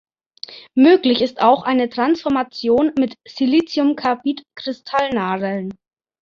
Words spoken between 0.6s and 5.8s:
Möglich ist auch eine Transformation mit Siliciumkarbid-Kristallnadeln.